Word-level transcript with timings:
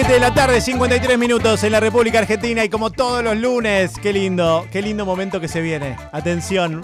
7 0.00 0.12
de 0.12 0.20
la 0.20 0.32
tarde, 0.32 0.60
53 0.60 1.18
minutos 1.18 1.64
en 1.64 1.72
la 1.72 1.80
República 1.80 2.20
Argentina 2.20 2.64
y 2.64 2.68
como 2.68 2.90
todos 2.90 3.20
los 3.24 3.36
lunes, 3.36 3.94
qué 4.00 4.12
lindo, 4.12 4.64
qué 4.70 4.80
lindo 4.80 5.04
momento 5.04 5.40
que 5.40 5.48
se 5.48 5.60
viene. 5.60 5.96
Atención, 6.12 6.82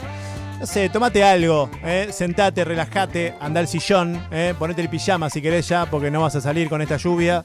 no 0.59 0.67
sé, 0.67 0.89
tomate 0.89 1.23
algo, 1.23 1.71
eh, 1.85 2.09
sentate, 2.11 2.65
relájate, 2.65 3.35
anda 3.39 3.61
al 3.61 3.69
sillón, 3.69 4.21
eh, 4.33 4.53
ponete 4.59 4.83
el 4.83 4.89
pijama 4.89 5.31
si 5.31 5.41
querés 5.41 5.69
ya, 5.69 5.87
porque 5.87 6.11
no 6.11 6.23
vas 6.23 6.35
a 6.35 6.41
salir 6.41 6.69
con 6.69 6.83
esta 6.83 6.97
lluvia. 6.97 7.45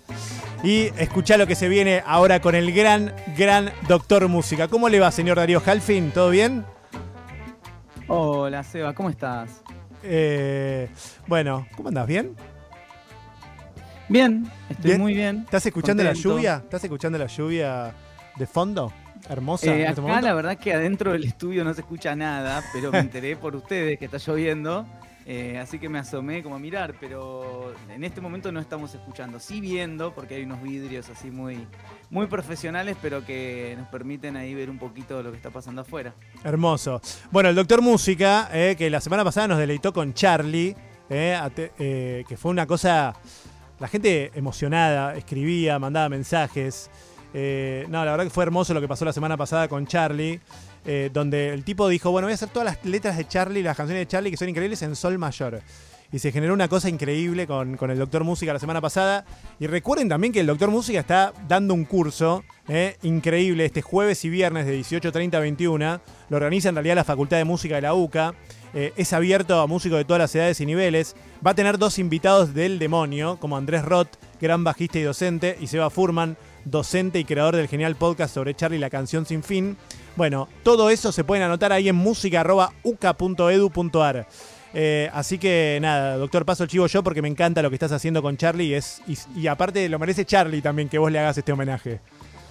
Y 0.64 0.86
escuchá 0.98 1.38
lo 1.38 1.46
que 1.46 1.54
se 1.54 1.70
viene 1.70 2.02
ahora 2.04 2.42
con 2.42 2.56
el 2.56 2.74
gran, 2.74 3.14
gran 3.38 3.72
Doctor 3.88 4.28
Música. 4.28 4.70
¿Cómo 4.70 4.90
le 4.90 5.00
va, 5.00 5.12
señor 5.12 5.38
Darío 5.38 5.62
Halfin? 5.64 6.10
¿Todo 6.10 6.32
bien? 6.32 6.66
Hola, 8.08 8.64
Seba, 8.64 8.96
¿cómo 8.96 9.12
estás? 9.12 9.62
Eh, 10.02 10.90
bueno, 11.28 11.68
¿cómo 11.76 11.90
andás? 11.90 12.08
¿Bien? 12.08 12.36
Bien, 14.10 14.50
estoy 14.70 14.92
¿Bien? 14.92 15.02
muy 15.02 15.14
bien. 15.14 15.42
¿Estás 15.46 15.68
escuchando 15.68 16.04
la 16.04 16.14
lluvia? 16.14 16.62
¿Estás 16.64 16.84
escuchando 16.84 17.20
la 17.20 17.28
lluvia 17.28 17.94
de 18.36 18.48
fondo? 18.48 18.92
Hermosa. 19.30 19.68
Eh, 19.68 19.70
en 19.70 19.80
este 19.82 19.92
acá 19.92 20.02
momento? 20.02 20.28
la 20.28 20.34
verdad 20.34 20.58
que 20.58 20.74
adentro 20.74 21.12
del 21.12 21.26
estudio 21.26 21.64
no 21.64 21.74
se 21.76 21.82
escucha 21.82 22.16
nada, 22.16 22.64
pero 22.74 22.92
me 22.92 23.00
enteré 23.00 23.36
por 23.36 23.56
ustedes 23.56 24.00
que 24.00 24.06
está 24.06 24.18
lloviendo, 24.18 24.88
eh, 25.28 25.60
así 25.60 25.78
que 25.78 25.90
me 25.90 26.00
asomé 26.00 26.42
como 26.42 26.56
a 26.56 26.60
mirar, 26.60 26.96
pero 27.00 27.76
en 27.94 28.04
este 28.04 28.20
momento 28.20 28.52
no 28.52 28.60
estamos 28.60 28.96
escuchando, 28.96 29.40
sí 29.40 29.62
viendo, 29.62 30.16
porque 30.16 30.36
hay 30.36 30.44
unos 30.44 30.64
vidrios 30.64 31.08
así 31.10 31.30
muy, 31.30 31.68
muy 32.10 32.26
profesionales, 32.26 32.98
pero 33.02 33.24
que 33.24 33.76
nos 33.78 33.90
permiten 33.90 34.38
ahí 34.38 34.56
ver 34.56 34.72
un 34.72 34.80
poquito 34.80 35.22
lo 35.22 35.30
que 35.30 35.38
está 35.38 35.52
pasando 35.52 35.82
afuera. 35.82 36.16
Hermoso. 36.44 37.00
Bueno, 37.30 37.50
el 37.50 37.56
Doctor 37.56 37.84
Música, 37.84 38.50
eh, 38.52 38.74
que 38.76 38.90
la 38.90 39.02
semana 39.02 39.24
pasada 39.24 39.50
nos 39.50 39.60
deleitó 39.60 39.94
con 39.94 40.16
Charlie, 40.16 40.76
eh, 41.10 41.38
eh, 41.78 42.24
que 42.28 42.38
fue 42.38 42.50
una 42.52 42.66
cosa. 42.66 43.14
La 43.80 43.88
gente 43.88 44.32
emocionada, 44.36 45.16
escribía, 45.16 45.80
mandaba 45.80 46.10
mensajes. 46.10 46.90
Eh, 47.34 47.86
no, 47.90 48.04
la 48.04 48.12
verdad 48.12 48.26
que 48.26 48.30
fue 48.30 48.44
hermoso 48.44 48.74
lo 48.74 48.82
que 48.82 48.88
pasó 48.88 49.06
la 49.06 49.14
semana 49.14 49.38
pasada 49.38 49.68
con 49.68 49.88
Charlie, 49.88 50.42
eh, 50.86 51.10
donde 51.14 51.54
el 51.54 51.64
tipo 51.64 51.88
dijo: 51.88 52.12
Bueno, 52.12 52.26
voy 52.26 52.34
a 52.34 52.36
hacer 52.36 52.50
todas 52.50 52.66
las 52.66 52.86
letras 52.86 53.16
de 53.16 53.28
Charlie, 53.28 53.64
las 53.64 53.78
canciones 53.78 54.02
de 54.02 54.08
Charlie 54.08 54.32
que 54.32 54.38
son 54.38 54.50
increíbles 54.50 54.82
en 54.82 54.96
Sol 54.96 55.18
Mayor. 55.18 55.62
Y 56.12 56.20
se 56.20 56.32
generó 56.32 56.54
una 56.54 56.68
cosa 56.68 56.90
increíble 56.90 57.46
con, 57.46 57.78
con 57.78 57.92
el 57.92 58.00
Doctor 58.00 58.24
Música 58.24 58.54
la 58.54 58.60
semana 58.60 58.82
pasada. 58.82 59.26
Y 59.60 59.68
recuerden 59.68 60.10
también 60.10 60.34
que 60.34 60.40
el 60.40 60.48
Doctor 60.48 60.72
Música 60.72 61.00
está 61.00 61.34
dando 61.48 61.74
un 61.74 61.86
curso 61.86 62.44
eh, 62.68 62.98
increíble 63.04 63.66
este 63.66 63.82
jueves 63.82 64.24
y 64.26 64.30
viernes 64.30 64.66
de 64.66 64.80
18.30 64.80 65.36
a 65.36 65.40
21. 65.40 66.02
Lo 66.30 66.38
organiza 66.38 66.70
en 66.70 66.76
realidad 66.76 66.96
la 66.96 67.04
Facultad 67.04 67.38
de 67.38 67.46
Música 67.46 67.76
de 67.76 67.82
la 67.82 67.94
UCA. 67.94 68.34
Eh, 68.74 68.94
es 68.96 69.14
abierto 69.14 69.60
a 69.60 69.68
músicos 69.68 69.98
de 69.98 70.06
todas 70.06 70.20
las 70.20 70.36
edades 70.36 70.62
y 70.62 70.66
niveles. 70.66 71.16
Va 71.46 71.52
a 71.52 71.56
tener 71.56 71.78
dos 71.78 72.00
invitados 72.00 72.54
del 72.54 72.80
demonio, 72.80 73.38
como 73.40 73.58
Andrés 73.58 73.84
Roth, 73.84 74.16
gran 74.40 74.64
bajista 74.64 75.00
y 75.00 75.04
docente, 75.04 75.58
y 75.60 75.68
Seba 75.68 75.90
Furman, 75.90 76.38
docente 76.66 77.20
y 77.20 77.26
creador 77.26 77.56
del 77.56 77.68
genial 77.68 77.96
podcast 77.96 78.34
sobre 78.34 78.56
Charlie 78.56 78.80
la 78.80 78.90
canción 78.90 79.26
sin 79.26 79.44
fin. 79.44 79.78
Bueno, 80.16 80.48
todo 80.64 80.90
eso 80.90 81.12
se 81.12 81.24
pueden 81.24 81.44
anotar 81.44 81.72
ahí 81.72 81.90
en 81.90 81.96
música.uca.edu.ar. 81.96 84.28
Eh, 84.74 85.10
así 85.14 85.38
que 85.40 85.80
nada, 85.82 86.16
doctor, 86.18 86.46
paso 86.46 86.64
el 86.64 86.70
chivo 86.70 86.86
yo 86.88 87.02
porque 87.04 87.22
me 87.22 87.28
encanta 87.28 87.62
lo 87.62 87.70
que 87.70 87.76
estás 87.76 87.92
haciendo 87.92 88.22
con 88.22 88.38
Charlie 88.38 88.66
y, 88.68 88.74
es, 88.76 89.02
y, 89.08 89.18
y 89.36 89.48
aparte 89.48 89.88
lo 89.90 89.98
merece 89.98 90.26
Charlie 90.26 90.62
también 90.62 90.90
que 90.90 90.98
vos 91.00 91.12
le 91.12 91.20
hagas 91.20 91.38
este 91.38 91.52
homenaje. 91.52 92.00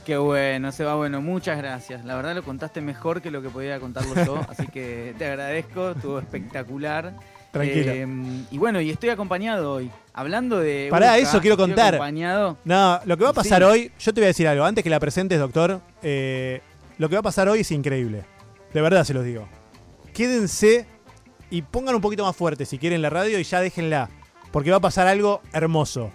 Qué 0.05 0.17
bueno, 0.17 0.73
Seba, 0.73 0.95
bueno, 0.95 1.21
muchas 1.21 1.59
gracias. 1.59 2.05
La 2.05 2.17
verdad 2.17 2.35
lo 2.35 2.43
contaste 2.43 2.81
mejor 2.81 3.21
que 3.21 3.31
lo 3.31 3.43
que 3.43 3.51
podía 3.51 3.79
contarlo 3.79 4.15
yo, 4.25 4.41
así 4.49 4.67
que 4.67 5.15
te 5.19 5.27
agradezco, 5.27 5.91
estuvo 5.91 6.19
espectacular. 6.19 7.13
Tranquilo. 7.53 7.93
Eh, 7.93 8.07
y 8.51 8.59
bueno, 8.59 8.81
y 8.81 8.91
estoy 8.91 9.11
acompañado 9.11 9.75
hoy. 9.75 9.91
Hablando 10.15 10.59
de. 10.61 10.89
Pará, 10.91 11.09
Uca, 11.09 11.19
eso 11.19 11.41
quiero 11.41 11.57
contar. 11.57 11.95
acompañado. 11.95 12.59
No, 12.65 13.01
lo 13.05 13.17
que 13.17 13.25
va 13.25 13.31
a 13.31 13.35
pasar 13.35 13.63
Sí. 13.63 13.65
hoy, 13.69 13.93
yo 13.99 14.13
te 14.13 14.21
voy 14.21 14.25
a 14.25 14.29
decir 14.29 14.49
algo, 14.49 14.65
antes 14.65 14.83
que 14.83 14.91
la 14.91 14.99
presentes, 15.01 15.39
doctor, 15.39 15.81
eh, 16.03 16.61
lo 16.99 17.09
que 17.09 17.15
va 17.17 17.21
a 17.21 17.23
pasar 17.23 17.49
hoy 17.49 17.61
es 17.61 17.71
increíble. 17.71 18.25
De 18.75 18.81
verdad 18.83 19.05
se 19.05 19.15
los 19.15 19.25
digo. 19.25 19.47
Quédense 20.13 20.87
y 21.51 21.63
pongan 21.63 21.95
un 21.95 22.01
poquito 22.01 22.25
más 22.25 22.37
fuerte 22.37 22.65
si 22.65 22.79
quieren 22.79 23.03
la 23.03 23.11
radio 23.11 23.39
y 23.39 23.45
ya 23.45 23.61
déjenla, 23.61 24.11
porque 24.51 24.71
va 24.71 24.77
a 24.79 24.81
pasar 24.81 25.07
algo 25.07 25.41
hermoso. 25.53 26.11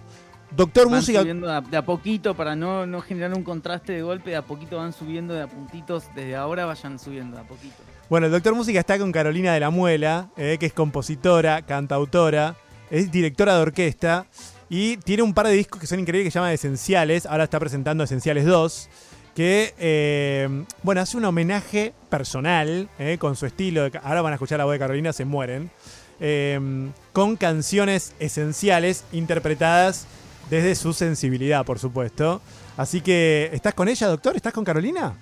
Doctor 0.56 0.84
Van 0.84 0.96
Música, 0.96 1.20
subiendo 1.20 1.48
de 1.48 1.52
a, 1.52 1.60
de 1.60 1.76
a 1.76 1.84
poquito 1.84 2.34
para 2.34 2.54
no, 2.54 2.86
no 2.86 3.00
generar 3.00 3.34
un 3.34 3.42
contraste 3.42 3.92
de 3.92 4.02
golpe, 4.02 4.30
de 4.30 4.36
a 4.36 4.42
poquito 4.42 4.76
van 4.76 4.92
subiendo 4.92 5.34
de 5.34 5.42
a 5.42 5.46
puntitos. 5.48 6.04
Desde 6.14 6.36
ahora 6.36 6.64
vayan 6.64 6.98
subiendo 6.98 7.36
de 7.36 7.42
a 7.42 7.46
poquito. 7.46 7.74
Bueno, 8.08 8.26
el 8.26 8.32
Doctor 8.32 8.54
Música 8.54 8.78
está 8.78 8.98
con 8.98 9.10
Carolina 9.10 9.52
de 9.52 9.60
la 9.60 9.70
Muela, 9.70 10.28
eh, 10.36 10.56
que 10.60 10.66
es 10.66 10.72
compositora, 10.72 11.62
cantautora, 11.62 12.54
es 12.90 13.10
directora 13.10 13.56
de 13.56 13.62
orquesta 13.62 14.26
y 14.68 14.96
tiene 14.98 15.22
un 15.22 15.34
par 15.34 15.46
de 15.48 15.54
discos 15.54 15.80
que 15.80 15.86
son 15.86 16.00
increíbles 16.00 16.26
que 16.26 16.30
se 16.30 16.38
llaman 16.38 16.52
Esenciales. 16.52 17.26
Ahora 17.26 17.44
está 17.44 17.58
presentando 17.58 18.04
Esenciales 18.04 18.44
2, 18.44 18.88
que, 19.34 19.74
eh, 19.78 20.64
bueno, 20.82 21.00
hace 21.00 21.16
un 21.16 21.24
homenaje 21.24 21.92
personal 22.08 22.88
eh, 22.98 23.16
con 23.18 23.36
su 23.36 23.46
estilo. 23.46 23.90
de- 23.90 23.98
ahora 24.02 24.22
van 24.22 24.32
a 24.32 24.36
escuchar 24.36 24.58
la 24.58 24.64
voz 24.64 24.72
de 24.72 24.78
Carolina, 24.78 25.12
se 25.12 25.24
mueren. 25.24 25.70
eh, 26.20 26.90
con 27.12 27.34
canciones 27.36 28.14
esenciales 28.20 29.04
interpretadas 29.12 30.06
desde 30.48 30.76
su 30.76 30.92
sensibilidad, 30.92 31.64
por 31.66 31.80
supuesto. 31.80 32.40
Así 32.76 33.00
que, 33.00 33.50
¿estás 33.52 33.74
con 33.74 33.88
ella, 33.88 34.06
doctor? 34.06 34.36
¿Estás 34.36 34.52
con 34.52 34.64
Carolina? 34.64 35.12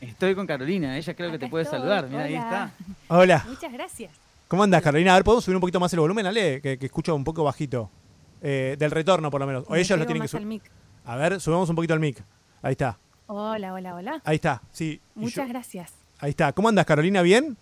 Estoy 0.00 0.34
con 0.34 0.44
Carolina, 0.46 0.98
ella 0.98 1.14
creo 1.14 1.30
que 1.30 1.38
te 1.38 1.48
puede 1.48 1.62
estoy, 1.64 1.78
saludar. 1.78 2.08
Mira, 2.08 2.24
ahí 2.24 2.34
está. 2.34 2.72
Hola. 3.08 3.44
Muchas 3.48 3.72
gracias. 3.72 4.10
¿Cómo 4.48 4.64
andas, 4.64 4.82
Carolina? 4.82 5.12
A 5.12 5.14
ver, 5.14 5.24
¿podemos 5.24 5.44
subir 5.44 5.56
un 5.56 5.60
poquito 5.60 5.78
más 5.78 5.92
el 5.92 6.00
volumen, 6.00 6.26
Ale? 6.26 6.60
Que, 6.60 6.76
que 6.78 6.86
escucho 6.86 7.14
un 7.14 7.22
poco 7.24 7.44
bajito. 7.44 7.88
Eh, 8.42 8.74
del 8.76 8.90
retorno, 8.90 9.30
por 9.30 9.40
lo 9.40 9.46
menos. 9.46 9.64
O 9.68 9.72
Me 9.74 9.80
ellos 9.80 9.96
lo 9.96 10.04
tienen 10.04 10.20
que 10.22 10.24
más 10.24 10.34
al 10.34 10.42
subir. 10.42 10.60
A 11.04 11.14
ver, 11.16 11.40
subamos 11.40 11.70
un 11.70 11.76
poquito 11.76 11.94
el 11.94 12.00
mic. 12.00 12.22
Ahí 12.60 12.72
está. 12.72 12.98
Hola, 13.34 13.72
hola, 13.72 13.94
hola. 13.94 14.20
Ahí 14.24 14.34
está. 14.36 14.60
Sí. 14.72 15.00
Muchas 15.14 15.46
yo- 15.46 15.52
gracias. 15.52 15.90
Ahí 16.18 16.30
está. 16.30 16.52
¿Cómo 16.52 16.68
andas, 16.68 16.84
Carolina? 16.84 17.22
¿Bien? 17.22 17.56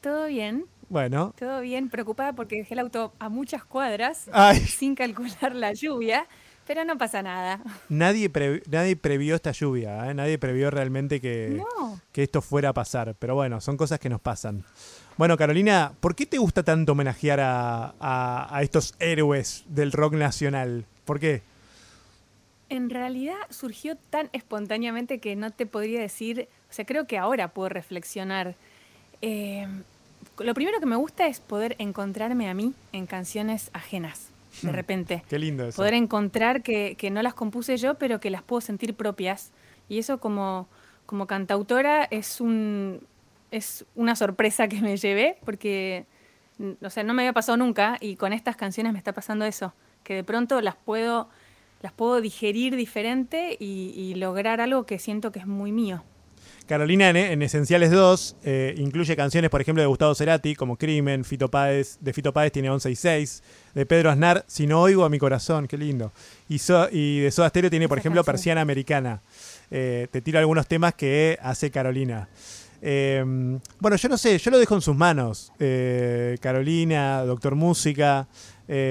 Todo 0.00 0.26
bien, 0.26 0.64
Bueno. 0.88 1.32
todo 1.38 1.60
bien. 1.60 1.88
Preocupada 1.90 2.32
porque 2.32 2.56
dejé 2.56 2.74
el 2.74 2.80
auto 2.80 3.12
a 3.20 3.28
muchas 3.28 3.64
cuadras 3.64 4.26
Ay, 4.32 4.58
sin 4.66 4.96
calcular 4.96 5.54
la 5.54 5.72
lluvia, 5.74 6.26
pero 6.66 6.84
no 6.84 6.98
pasa 6.98 7.22
nada. 7.22 7.60
nadie, 7.88 8.28
pre- 8.30 8.62
nadie 8.68 8.96
previó 8.96 9.36
esta 9.36 9.52
lluvia. 9.52 10.10
¿eh? 10.10 10.14
Nadie 10.14 10.38
previó 10.38 10.70
realmente 10.72 11.20
que, 11.20 11.56
No. 11.78 12.00
que 12.12 12.24
esto 12.24 12.42
fuera 12.42 12.70
a 12.70 12.72
pasar. 12.72 13.14
Pero 13.16 13.36
bueno, 13.36 13.60
son 13.60 13.76
cosas 13.76 14.00
que 14.00 14.08
nos 14.08 14.20
pasan. 14.20 14.64
Bueno, 15.18 15.36
Carolina, 15.36 15.92
¿por 16.00 16.16
qué 16.16 16.26
te 16.26 16.38
gusta 16.38 16.64
tanto 16.64 16.92
homenajear 16.92 17.38
a, 17.38 17.94
a- 18.00 18.48
a 18.56 18.62
estos 18.62 18.94
héroes 18.98 19.64
del 19.68 19.92
rock 19.92 20.14
nacional? 20.14 20.84
¿Por 21.04 21.20
qué? 21.20 21.42
En 22.70 22.88
realidad 22.88 23.36
surgió 23.50 23.96
tan 23.96 24.30
espontáneamente 24.32 25.18
que 25.18 25.36
no 25.36 25.50
te 25.50 25.66
podría 25.66 26.00
decir, 26.00 26.48
o 26.70 26.72
sea, 26.72 26.86
creo 26.86 27.06
que 27.06 27.18
ahora 27.18 27.48
puedo 27.48 27.68
reflexionar. 27.68 28.54
Eh, 29.20 29.66
lo 30.38 30.54
primero 30.54 30.80
que 30.80 30.86
me 30.86 30.96
gusta 30.96 31.26
es 31.26 31.40
poder 31.40 31.76
encontrarme 31.78 32.48
a 32.48 32.54
mí 32.54 32.72
en 32.92 33.06
canciones 33.06 33.70
ajenas, 33.74 34.30
de 34.62 34.72
repente. 34.72 35.22
Qué 35.28 35.38
lindo 35.38 35.66
eso. 35.66 35.76
Poder 35.76 35.94
encontrar 35.94 36.62
que, 36.62 36.94
que 36.96 37.10
no 37.10 37.20
las 37.22 37.34
compuse 37.34 37.76
yo, 37.76 37.94
pero 37.94 38.20
que 38.20 38.30
las 38.30 38.42
puedo 38.42 38.62
sentir 38.62 38.94
propias. 38.94 39.50
Y 39.88 39.98
eso 39.98 40.18
como, 40.18 40.66
como 41.04 41.26
cantautora 41.26 42.04
es 42.04 42.40
un 42.40 43.00
es 43.50 43.84
una 43.94 44.16
sorpresa 44.16 44.68
que 44.68 44.80
me 44.80 44.96
llevé, 44.96 45.36
porque 45.44 46.06
mm, 46.58 46.84
o 46.84 46.90
sea, 46.90 47.02
no 47.02 47.14
me 47.14 47.22
había 47.22 47.32
pasado 47.32 47.56
nunca, 47.56 47.98
y 48.00 48.16
con 48.16 48.32
estas 48.32 48.56
canciones 48.56 48.92
me 48.92 48.98
está 48.98 49.12
pasando 49.12 49.44
eso, 49.44 49.72
que 50.04 50.14
de 50.14 50.24
pronto 50.24 50.60
las 50.60 50.76
puedo, 50.76 51.28
las 51.80 51.92
puedo 51.92 52.20
digerir 52.20 52.76
diferente 52.76 53.56
y, 53.58 53.92
y 53.96 54.14
lograr 54.14 54.60
algo 54.60 54.86
que 54.86 54.98
siento 54.98 55.32
que 55.32 55.40
es 55.40 55.46
muy 55.46 55.72
mío. 55.72 56.02
Carolina 56.70 57.10
en, 57.10 57.42
Esenciales 57.42 57.90
2 57.90 58.36
eh, 58.44 58.74
incluye 58.78 59.16
canciones, 59.16 59.50
por 59.50 59.60
ejemplo, 59.60 59.82
de 59.82 59.88
Gustavo 59.88 60.14
Cerati, 60.14 60.54
como 60.54 60.76
Crimen, 60.76 61.24
Fito 61.24 61.50
Páez, 61.50 61.98
de 62.00 62.12
Fito 62.12 62.32
Páez 62.32 62.52
tiene 62.52 62.70
11 62.70 62.92
y 62.92 62.94
6, 62.94 63.42
de 63.74 63.86
Pedro 63.86 64.08
Aznar, 64.08 64.44
Si 64.46 64.68
no 64.68 64.80
oigo 64.80 65.04
a 65.04 65.08
mi 65.08 65.18
corazón, 65.18 65.66
qué 65.66 65.76
lindo. 65.76 66.12
Y, 66.48 66.60
y 66.92 67.18
de 67.18 67.30
Soda 67.32 67.48
Stereo 67.48 67.70
tiene, 67.70 67.88
por 67.88 67.98
ejemplo, 67.98 68.22
Persiana 68.22 68.60
Americana. 68.60 69.20
Eh, 69.68 70.06
te 70.12 70.20
tiro 70.20 70.38
algunos 70.38 70.68
temas 70.68 70.94
que 70.94 71.36
hace 71.42 71.72
Carolina. 71.72 72.28
Eh, 72.82 73.24
bueno, 73.80 73.96
yo 73.96 74.08
no 74.08 74.16
sé, 74.16 74.38
yo 74.38 74.52
lo 74.52 74.58
dejo 74.60 74.76
en 74.76 74.80
sus 74.80 74.94
manos, 74.94 75.52
Carolina, 76.40 77.24
Doctor 77.24 77.56
Música. 77.56 78.28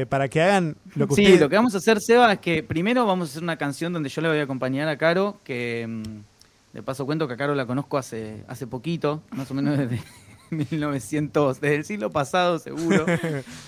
Para 0.09 0.27
que 0.27 0.41
hagan 0.41 0.75
lo 0.95 1.07
que 1.07 1.15
Sí, 1.15 1.37
lo 1.37 1.49
que 1.49 1.55
vamos 1.55 1.73
a 1.75 1.77
hacer, 1.77 2.01
Seba, 2.01 2.33
es 2.33 2.39
que 2.39 2.63
primero 2.63 3.05
vamos 3.05 3.29
a 3.29 3.31
hacer 3.31 3.43
una 3.43 3.57
canción 3.57 3.93
donde 3.93 4.09
yo 4.09 4.21
le 4.21 4.27
voy 4.27 4.39
a 4.39 4.43
acompañar 4.43 4.87
a 4.89 4.97
Caro, 4.97 5.37
que 5.43 5.85
mm, 5.87 6.73
de 6.73 6.83
paso 6.83 7.05
cuento 7.05 7.27
que 7.27 7.33
a 7.33 7.37
Caro 7.37 7.55
la 7.55 7.65
conozco 7.65 7.97
hace, 7.97 8.43
hace 8.47 8.67
poquito, 8.67 9.23
más 9.31 9.49
o 9.51 9.53
menos 9.53 9.77
desde 9.77 10.01
1900, 10.51 11.61
desde 11.61 11.75
el 11.75 11.85
siglo 11.85 12.09
pasado 12.11 12.59
seguro. 12.59 13.05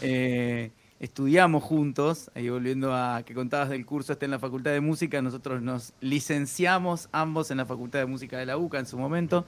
Eh, 0.04 0.72
estudiamos 1.00 1.64
juntos, 1.64 2.30
ahí 2.36 2.50
volviendo 2.50 2.96
a 2.96 3.24
que 3.24 3.34
contabas 3.34 3.70
del 3.70 3.86
curso 3.86 4.14
este 4.14 4.26
en 4.26 4.32
la 4.32 4.40
Facultad 4.40 4.72
de 4.72 4.82
Música, 4.82 5.22
nosotros 5.22 5.62
nos 5.62 5.94
licenciamos 6.00 7.10
ambos 7.12 7.50
en 7.52 7.58
la 7.58 7.66
Facultad 7.66 8.00
de 8.00 8.06
Música 8.06 8.38
de 8.38 8.46
la 8.46 8.58
UCA 8.58 8.80
en 8.80 8.86
su 8.86 8.98
momento. 8.98 9.46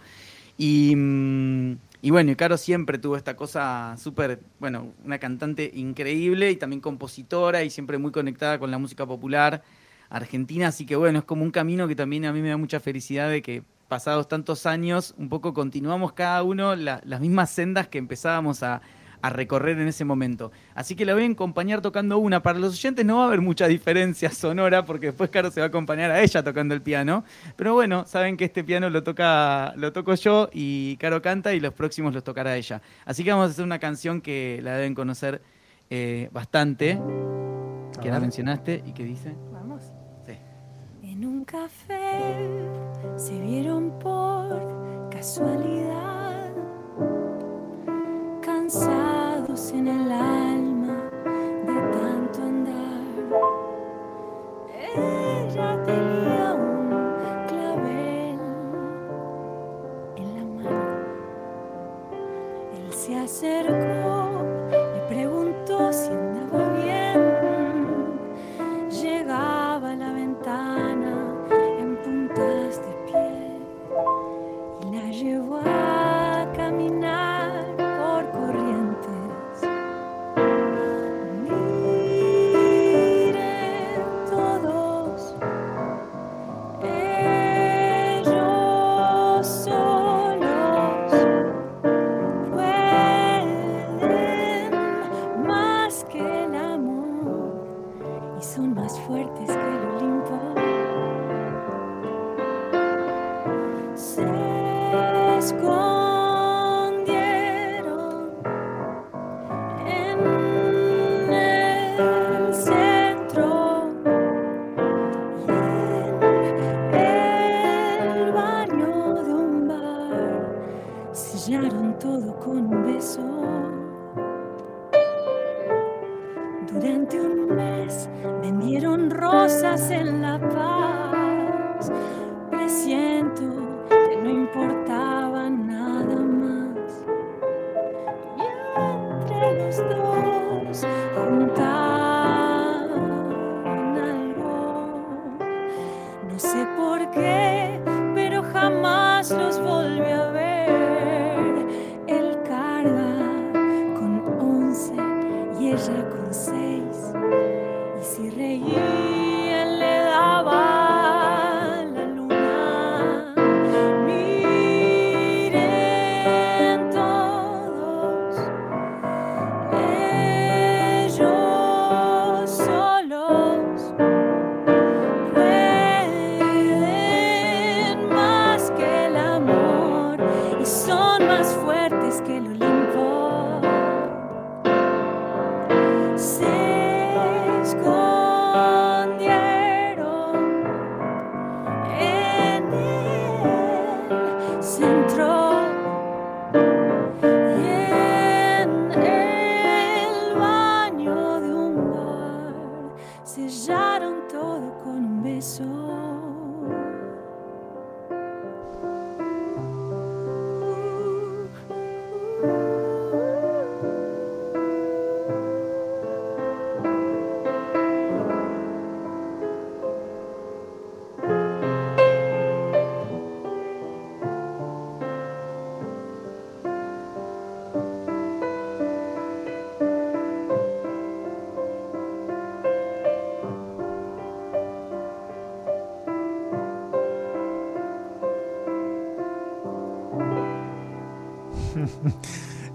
Y, 0.58 0.96
mm, 0.96 1.78
y 2.06 2.12
bueno, 2.12 2.32
y 2.32 2.36
Caro 2.36 2.58
siempre 2.58 2.98
tuvo 2.98 3.16
esta 3.16 3.38
cosa 3.38 3.96
súper, 3.98 4.42
bueno, 4.60 4.92
una 5.06 5.20
cantante 5.20 5.72
increíble 5.74 6.52
y 6.52 6.58
también 6.58 6.82
compositora 6.82 7.64
y 7.64 7.70
siempre 7.70 7.98
muy 7.98 8.12
conectada 8.12 8.60
con 8.60 8.72
la 8.72 8.78
música 8.78 9.06
popular. 9.06 9.64
Argentina, 10.10 10.68
así 10.68 10.86
que 10.86 10.98
bueno, 10.98 11.20
es 11.20 11.24
como 11.24 11.44
un 11.44 11.52
camino 11.52 11.88
que 11.88 11.96
también 11.96 12.26
a 12.26 12.34
mí 12.34 12.42
me 12.42 12.50
da 12.50 12.58
mucha 12.58 12.82
felicidad 12.82 13.30
de 13.30 13.42
que 13.42 13.64
pasados 13.88 14.28
tantos 14.28 14.66
años, 14.66 15.16
un 15.18 15.30
poco 15.30 15.54
continuamos 15.54 16.12
cada 16.12 16.44
uno 16.44 16.76
las 16.76 17.22
mismas 17.22 17.52
sendas 17.52 17.88
que 17.88 18.00
empezábamos 18.00 18.64
a, 18.64 18.82
recorrer 19.30 19.80
en 19.80 19.88
ese 19.88 20.06
momento. 20.06 20.52
Así 20.76 20.96
que 20.96 21.06
la 21.06 21.14
voy 21.14 21.24
a 21.24 21.28
acompañar 21.28 21.82
tocando 21.82 22.18
una. 22.18 22.42
Para 22.42 22.60
los 22.60 22.74
oyentes 22.74 23.06
no 23.06 23.18
va 23.18 23.24
a 23.24 23.28
haber 23.28 23.42
mucha 23.42 23.68
diferencia 23.68 24.30
sonora 24.32 24.86
porque 24.86 25.08
después 25.08 25.30
Caro 25.30 25.52
se 25.52 25.62
va 25.62 25.66
a 25.66 25.70
acompañar 25.70 26.12
a 26.12 26.22
ella 26.22 26.44
tocando 26.44 26.74
el 26.74 26.82
piano. 26.82 27.24
Pero 27.56 27.74
bueno, 27.74 28.06
saben 28.06 28.38
que 28.38 28.46
este 28.46 28.64
piano 28.64 28.90
lo 28.90 29.04
toca, 29.04 29.74
lo 29.78 29.94
toco 29.94 30.16
yo 30.16 30.50
y 30.52 30.98
Caro 30.98 31.22
canta 31.22 31.54
y 31.54 31.60
los 31.60 31.74
próximos 31.74 32.14
los 32.14 32.24
tocará 32.24 32.56
ella. 32.56 32.82
Así 33.06 33.24
que 33.24 33.32
vamos 33.32 33.48
a 33.48 33.52
hacer 33.52 33.66
una 33.66 33.80
canción 33.80 34.22
que 34.22 34.60
la 34.64 34.76
deben 34.76 34.96
conocer 34.96 35.42
eh, 35.90 36.30
bastante, 36.32 37.00
que 38.02 38.10
la 38.10 38.20
mencionaste 38.20 38.84
y 38.86 38.94
que 38.94 39.04
dice 39.04 39.34
un 41.26 41.46
café 41.46 42.50
se 43.16 43.40
vieron 43.40 43.98
por 44.00 45.10
casualidad, 45.10 46.52
cansados 48.42 49.13
en 49.54 49.88
el 49.88 50.12
alma 50.12 50.98
de 51.68 51.74
tanto 51.74 52.42
andar. 52.42 53.04
Ella 54.96 55.80
tenía 55.86 56.56
un 56.56 56.90
clavel 57.48 58.40
en 60.16 60.28
la 60.36 60.44
mano. 60.64 60.86
Él 62.74 62.94
se 62.94 63.16
acercó, 63.16 63.83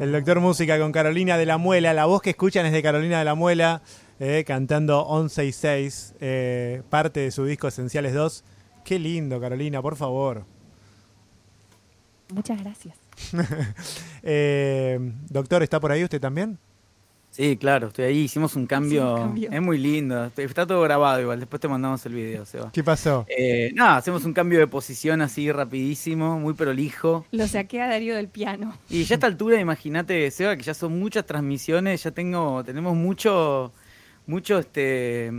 El 0.00 0.12
doctor 0.12 0.38
Música 0.38 0.78
con 0.78 0.92
Carolina 0.92 1.36
de 1.36 1.44
la 1.44 1.58
Muela. 1.58 1.92
La 1.92 2.06
voz 2.06 2.22
que 2.22 2.30
escuchan 2.30 2.64
es 2.64 2.72
de 2.72 2.84
Carolina 2.84 3.18
de 3.18 3.24
la 3.24 3.34
Muela, 3.34 3.82
eh, 4.20 4.44
cantando 4.46 5.00
11 5.00 5.46
y 5.46 5.52
6, 5.52 6.14
eh, 6.20 6.82
parte 6.88 7.18
de 7.18 7.32
su 7.32 7.44
disco 7.44 7.66
Esenciales 7.66 8.14
2. 8.14 8.44
Qué 8.84 9.00
lindo, 9.00 9.40
Carolina, 9.40 9.82
por 9.82 9.96
favor. 9.96 10.44
Muchas 12.32 12.62
gracias. 12.62 12.96
Eh, 14.22 14.98
doctor, 15.30 15.62
¿está 15.62 15.80
por 15.80 15.90
ahí 15.90 16.04
usted 16.04 16.20
también? 16.20 16.58
Sí, 17.30 17.56
claro, 17.56 17.88
estoy 17.88 18.06
ahí. 18.06 18.18
Hicimos 18.20 18.56
un 18.56 18.66
cambio. 18.66 19.14
un 19.14 19.20
cambio. 19.20 19.50
Es 19.52 19.62
muy 19.62 19.78
lindo. 19.78 20.24
Está 20.36 20.66
todo 20.66 20.82
grabado 20.82 21.20
igual. 21.20 21.38
Después 21.38 21.60
te 21.60 21.68
mandamos 21.68 22.04
el 22.06 22.14
video, 22.14 22.44
Seba. 22.44 22.70
¿Qué 22.72 22.82
pasó? 22.82 23.26
Eh, 23.28 23.70
nada, 23.74 23.96
hacemos 23.98 24.24
un 24.24 24.32
cambio 24.32 24.58
de 24.58 24.66
posición 24.66 25.20
así 25.22 25.52
rapidísimo, 25.52 26.40
muy 26.40 26.54
prolijo. 26.54 27.26
Lo 27.30 27.46
saqué 27.46 27.80
a 27.80 27.86
Darío 27.88 28.16
del 28.16 28.28
piano. 28.28 28.76
Y 28.90 29.04
ya 29.04 29.14
a 29.14 29.16
esta 29.16 29.26
altura, 29.28 29.60
imagínate, 29.60 30.28
Seba, 30.32 30.56
que 30.56 30.62
ya 30.64 30.74
son 30.74 30.98
muchas 30.98 31.26
transmisiones, 31.26 32.02
ya 32.02 32.10
tengo, 32.10 32.64
tenemos 32.64 32.96
mucho, 32.96 33.72
mucho, 34.26 34.58
este, 34.58 35.30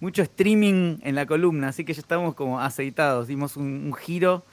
mucho 0.00 0.20
streaming 0.22 0.98
en 1.02 1.14
la 1.14 1.24
columna, 1.24 1.68
así 1.68 1.84
que 1.84 1.94
ya 1.94 2.00
estamos 2.00 2.34
como 2.34 2.60
aceitados, 2.60 3.28
dimos 3.28 3.56
un, 3.56 3.64
un 3.86 3.94
giro. 3.94 4.44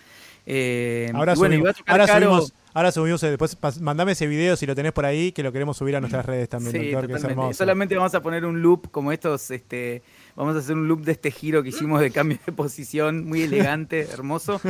eh, 0.46 1.12
Ahora, 1.14 1.34
y 1.34 1.38
bueno, 1.38 1.56
subimos, 1.56 1.76
ahora 1.86 2.06
Caro- 2.08 2.26
subimos, 2.26 2.54
ahora 2.74 2.92
subimos, 2.92 3.22
después 3.22 3.58
mandame 3.82 4.12
ese 4.14 4.28
video 4.28 4.56
si 4.56 4.66
lo 4.66 4.76
tenés 4.76 4.92
por 4.94 5.06
ahí, 5.06 5.32
que 5.32 5.44
lo 5.44 5.52
queremos 5.52 5.78
subir 5.78 5.96
a 5.96 6.00
nuestras 6.00 6.26
redes 6.26 6.50
también, 6.50 6.72
Sí, 6.74 6.92
doctor, 6.92 7.08
que 7.08 7.14
es 7.14 7.22
totalmente. 7.22 7.42
hermoso. 7.42 7.58
Solamente 7.58 7.96
vamos 7.96 8.14
a 8.16 8.22
poner 8.22 8.46
un 8.46 8.62
loop 8.62 8.92
como 8.92 9.12
estos, 9.12 9.50
este, 9.52 10.02
vamos 10.36 10.56
a 10.56 10.60
hacer 10.60 10.76
un 10.76 10.88
loop 10.88 11.02
de 11.02 11.12
este 11.14 11.32
giro 11.32 11.64
que 11.64 11.70
hicimos 11.70 12.00
de 12.02 12.12
cambio 12.12 12.38
de 12.46 12.52
posición, 12.52 13.26
muy 13.26 13.42
elegante, 13.44 14.02
hermoso. 14.12 14.62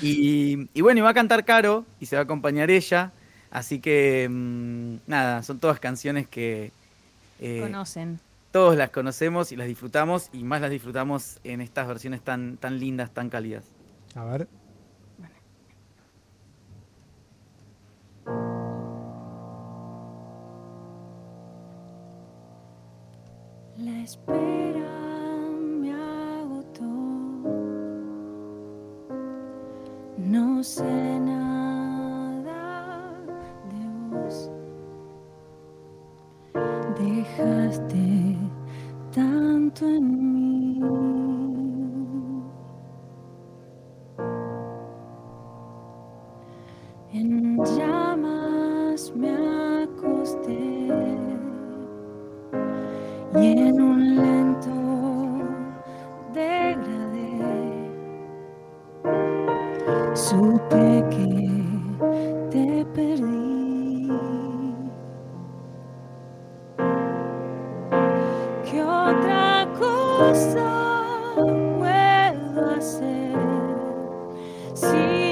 Y, 0.00 0.68
y 0.74 0.80
bueno, 0.80 0.98
y 0.98 1.02
va 1.02 1.10
a 1.10 1.14
cantar 1.14 1.44
Caro 1.44 1.84
y 2.00 2.06
se 2.06 2.16
va 2.16 2.20
a 2.20 2.24
acompañar 2.24 2.70
ella. 2.70 3.12
Así 3.50 3.80
que, 3.80 4.28
mm, 4.30 4.94
nada, 5.06 5.42
son 5.42 5.58
todas 5.58 5.78
canciones 5.78 6.26
que 6.26 6.72
eh, 7.38 7.60
Conocen. 7.60 8.18
todos 8.50 8.76
las 8.76 8.90
conocemos 8.90 9.52
y 9.52 9.56
las 9.56 9.66
disfrutamos 9.66 10.28
y 10.32 10.42
más 10.44 10.60
las 10.60 10.70
disfrutamos 10.70 11.38
en 11.44 11.60
estas 11.60 11.86
versiones 11.86 12.22
tan, 12.22 12.56
tan 12.56 12.78
lindas, 12.78 13.12
tan 13.12 13.28
cálidas. 13.28 13.64
A 14.14 14.24
ver. 14.24 14.48
La 23.78 24.02
espera 24.02 24.90
me 25.58 25.92
agotó. 25.92 26.84
No 30.18 30.62
sé 30.62 31.18
nada 31.20 32.52
de 33.70 34.16
vos. 34.16 34.50
Dejaste 37.00 38.36
tanto 39.14 39.86
en 39.86 40.16
mí. 40.16 40.31
Cosa 70.22 71.34
puedo 71.78 72.70
hacer 72.70 73.34
si 74.74 75.31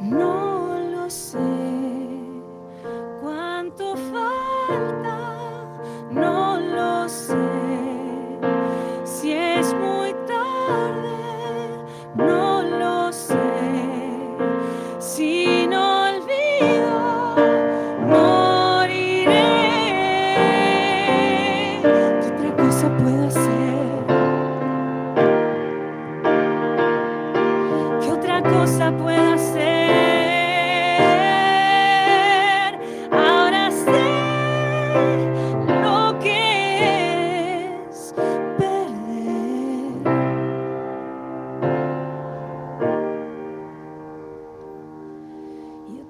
No 0.00 0.78
lo 0.90 1.10
sé 1.10 1.51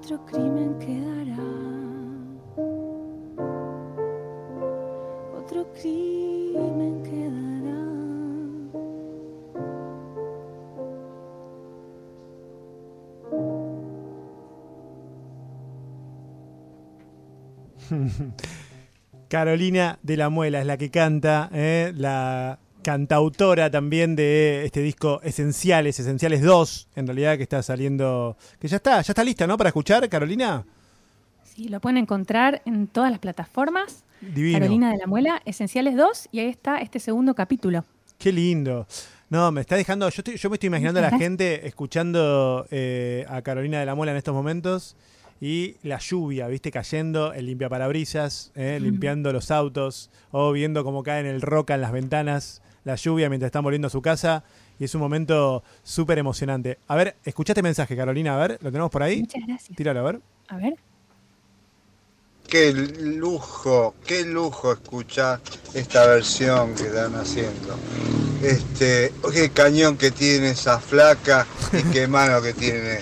Otro 0.03 0.25
crimen 0.25 0.77
quedará. 0.79 1.37
Otro 5.37 5.65
crimen 5.71 7.03
quedará. 7.03 7.79
Carolina 19.29 19.99
de 20.03 20.17
la 20.17 20.27
Muela 20.27 20.59
es 20.59 20.65
la 20.65 20.75
que 20.75 20.91
canta, 20.91 21.49
¿eh? 21.53 21.93
la 21.95 22.59
cantautora 22.83 23.71
también 23.71 24.15
de 24.15 24.63
este 24.65 24.81
disco 24.81 25.19
Esenciales, 25.23 25.99
Esenciales 25.99 26.41
2, 26.41 26.89
en 26.95 27.07
realidad 27.07 27.37
que 27.37 27.43
está 27.43 27.63
saliendo, 27.63 28.37
que 28.59 28.67
ya 28.67 28.77
está, 28.77 29.01
ya 29.01 29.11
está 29.11 29.23
lista, 29.23 29.47
¿no? 29.47 29.57
Para 29.57 29.69
escuchar, 29.69 30.07
Carolina. 30.09 30.63
Sí, 31.43 31.69
lo 31.69 31.79
pueden 31.79 31.97
encontrar 31.97 32.61
en 32.65 32.87
todas 32.87 33.09
las 33.11 33.19
plataformas. 33.19 34.03
Divino. 34.21 34.59
Carolina 34.59 34.91
de 34.91 34.97
la 34.97 35.07
Muela, 35.07 35.41
Esenciales 35.45 35.95
2, 35.95 36.29
y 36.31 36.39
ahí 36.39 36.47
está 36.49 36.77
este 36.77 36.99
segundo 36.99 37.33
capítulo. 37.35 37.83
Qué 38.17 38.31
lindo. 38.31 38.87
No, 39.29 39.51
me 39.51 39.61
está 39.61 39.75
dejando, 39.75 40.07
yo, 40.09 40.19
estoy- 40.21 40.37
yo 40.37 40.49
me 40.49 40.55
estoy 40.57 40.67
imaginando 40.67 40.99
a 40.99 41.03
la 41.09 41.17
gente 41.17 41.65
escuchando 41.67 42.67
eh, 42.71 43.25
a 43.27 43.41
Carolina 43.41 43.79
de 43.79 43.85
la 43.85 43.95
Muela 43.95 44.11
en 44.11 44.17
estos 44.17 44.33
momentos 44.33 44.95
y 45.41 45.75
la 45.83 45.97
lluvia, 45.97 46.47
viste, 46.47 46.71
cayendo, 46.71 47.33
el 47.33 47.47
limpiaparabrisas, 47.47 48.51
eh, 48.55 48.77
limpiando 48.81 49.33
los 49.33 49.51
autos, 49.51 50.09
o 50.31 50.51
viendo 50.53 50.83
cómo 50.83 51.03
caen 51.03 51.25
el 51.25 51.41
roca 51.41 51.75
en 51.75 51.81
las 51.81 51.91
ventanas, 51.91 52.61
la 52.83 52.95
lluvia 52.95 53.29
mientras 53.29 53.47
están 53.47 53.63
volviendo 53.63 53.87
a 53.87 53.91
su 53.91 54.01
casa. 54.01 54.43
Y 54.79 54.85
es 54.85 54.95
un 54.95 55.01
momento 55.01 55.63
súper 55.83 56.17
emocionante. 56.17 56.79
A 56.87 56.95
ver, 56.95 57.15
escuchaste 57.23 57.61
mensaje, 57.61 57.95
Carolina, 57.95 58.35
a 58.35 58.47
ver, 58.47 58.59
¿lo 58.61 58.71
tenemos 58.71 58.91
por 58.91 59.03
ahí? 59.03 59.19
Muchas 59.19 59.41
gracias. 59.47 59.77
Tíralo, 59.77 59.99
a 59.99 60.03
ver. 60.03 60.21
A 60.49 60.57
ver. 60.57 60.75
Qué 62.47 62.71
lujo, 62.71 63.95
qué 64.05 64.25
lujo 64.25 64.73
escuchar 64.73 65.41
esta 65.73 66.05
versión 66.05 66.75
que 66.75 66.83
están 66.83 67.15
haciendo. 67.15 67.77
Este, 68.41 69.13
qué 69.31 69.49
cañón 69.49 69.97
que 69.97 70.11
tiene 70.11 70.49
esa 70.49 70.79
flaca 70.79 71.47
y 71.71 71.83
qué 71.91 72.07
mano 72.09 72.41
que 72.41 72.53
tiene 72.53 72.99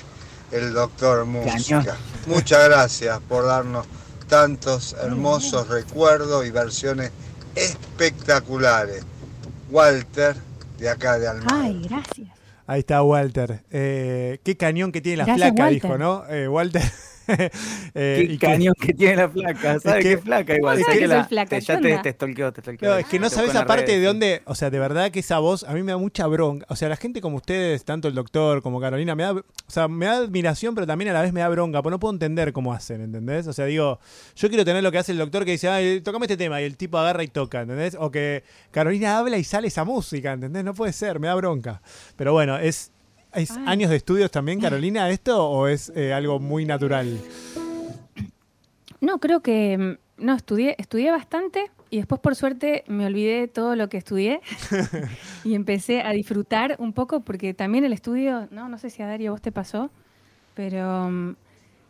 el 0.51 0.73
doctor 0.73 1.25
Música. 1.25 1.97
Muchas 2.27 2.65
gracias 2.65 3.19
por 3.27 3.45
darnos 3.45 3.87
tantos 4.27 4.93
hermosos 5.01 5.67
recuerdos 5.67 6.45
y 6.45 6.51
versiones 6.51 7.11
espectaculares. 7.55 9.03
Walter, 9.71 10.35
de 10.77 10.89
acá 10.89 11.17
de 11.17 11.27
Almagro. 11.27 11.55
Ay, 11.55 11.81
gracias. 11.89 12.27
Ahí 12.67 12.79
está 12.79 13.01
Walter. 13.03 13.63
Eh, 13.71 14.39
qué 14.43 14.55
cañón 14.55 14.91
que 14.91 15.01
tiene 15.01 15.17
la 15.17 15.25
Gracias, 15.25 15.49
flaca, 15.49 15.63
Walter. 15.63 15.81
dijo, 15.81 15.97
¿no? 15.97 16.25
Eh, 16.29 16.47
Walter. 16.47 16.83
Eh, 17.93 18.23
Qué 18.27 18.33
y 18.33 18.37
que- 18.37 18.47
cañón 18.47 18.73
que 18.79 18.93
tiene 18.93 19.15
la 19.17 19.29
flaca. 19.29 19.79
¿Sabes 19.79 20.03
que- 20.03 20.09
qué 20.11 20.17
flaca 20.17 20.55
igual? 20.55 20.75
¿Cómo 20.77 20.85
¿sabes 20.85 20.85
sabes 20.85 20.95
que 20.97 21.01
que 21.01 21.07
la- 21.07 21.25
flaca? 21.25 21.49
te- 21.49 21.61
ya 21.61 21.75
¿Qué 21.77 21.81
te, 21.81 21.97
te 22.03 22.11
stalkeó, 22.13 22.53
te 22.53 22.61
stalkeó. 22.61 22.89
No, 22.89 22.95
es 22.97 23.05
que 23.05 23.19
no 23.19 23.29
sabes 23.29 23.55
aparte 23.55 23.99
de 23.99 24.05
dónde, 24.05 24.41
o 24.45 24.55
sea, 24.55 24.69
de 24.69 24.79
verdad 24.79 25.11
que 25.11 25.19
esa 25.19 25.39
voz 25.39 25.63
a 25.63 25.73
mí 25.73 25.83
me 25.83 25.91
da 25.91 25.97
mucha 25.97 26.25
bronca. 26.27 26.65
O 26.69 26.75
sea, 26.75 26.87
la 26.89 26.95
gente 26.95 27.19
como 27.21 27.37
ustedes, 27.37 27.83
tanto 27.83 28.07
el 28.07 28.15
doctor 28.15 28.61
como 28.61 28.79
Carolina, 28.79 29.13
me 29.15 29.23
da, 29.23 29.33
o 29.33 29.43
sea, 29.67 29.87
me 29.87 30.05
da 30.05 30.17
admiración, 30.17 30.73
pero 30.75 30.87
también 30.87 31.09
a 31.09 31.13
la 31.13 31.21
vez 31.21 31.33
me 31.33 31.41
da 31.41 31.49
bronca, 31.49 31.81
porque 31.81 31.91
no 31.95 31.99
puedo 31.99 32.13
entender 32.13 32.53
cómo 32.53 32.73
hacen, 32.73 33.01
¿entendés? 33.01 33.47
O 33.47 33.53
sea, 33.53 33.65
digo, 33.65 33.99
yo 34.35 34.47
quiero 34.49 34.63
tener 34.63 34.83
lo 34.83 34.91
que 34.91 34.97
hace 34.99 35.11
el 35.11 35.17
doctor 35.17 35.43
que 35.45 35.51
dice, 35.51 35.67
ay, 35.67 36.01
tocame 36.01 36.25
este 36.25 36.37
tema, 36.37 36.61
y 36.61 36.65
el 36.65 36.77
tipo 36.77 36.97
agarra 36.97 37.23
y 37.23 37.27
toca, 37.27 37.61
¿entendés? 37.61 37.97
O 37.99 38.09
que 38.11 38.43
Carolina 38.71 39.17
habla 39.17 39.37
y 39.37 39.43
sale 39.43 39.67
esa 39.67 39.83
música, 39.83 40.31
¿entendés? 40.33 40.63
No 40.63 40.73
puede 40.73 40.93
ser, 40.93 41.19
me 41.19 41.27
da 41.27 41.35
bronca. 41.35 41.81
Pero 42.15 42.31
bueno, 42.33 42.57
es, 42.57 42.91
¿es 43.33 43.51
Ay. 43.51 43.63
años 43.67 43.89
de 43.89 43.95
estudios 43.97 44.31
también, 44.31 44.59
Carolina, 44.59 45.09
esto, 45.09 45.49
o 45.49 45.67
es 45.67 45.91
eh, 45.95 46.13
algo 46.13 46.39
muy 46.39 46.65
natural? 46.65 47.17
No, 48.99 49.19
creo 49.19 49.41
que 49.41 49.77
mm, 49.77 50.23
no 50.25 50.35
estudié, 50.35 50.75
estudié 50.77 51.11
bastante 51.11 51.71
y 51.89 51.97
después 51.97 52.21
por 52.21 52.35
suerte 52.35 52.83
me 52.87 53.05
olvidé 53.05 53.47
todo 53.47 53.75
lo 53.75 53.89
que 53.89 53.97
estudié 53.97 54.41
y 55.43 55.55
empecé 55.55 56.01
a 56.01 56.11
disfrutar 56.11 56.75
un 56.79 56.93
poco 56.93 57.21
porque 57.21 57.53
también 57.53 57.83
el 57.83 57.93
estudio, 57.93 58.47
no, 58.51 58.69
no 58.69 58.77
sé 58.77 58.89
si 58.89 59.01
a 59.01 59.07
Dario 59.07 59.31
vos 59.31 59.41
te 59.41 59.51
pasó, 59.51 59.89
pero 60.53 61.09
mm, 61.09 61.35